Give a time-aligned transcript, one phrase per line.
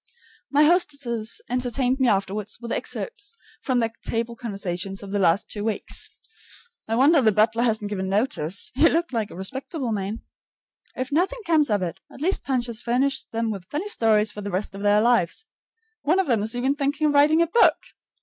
[0.49, 5.63] My hostesses entertained me afterward with excerpts from their table conversations of the last two
[5.63, 6.09] weeks.
[6.87, 10.23] (I wonder the butler hasn't given notice; he looked like a respectable man.)
[10.95, 14.31] If nothing more comes of it, at least Punch has furnished them with funny stories
[14.31, 15.45] for the rest of their lives.
[16.01, 17.77] One of them is even thinking of writing a book.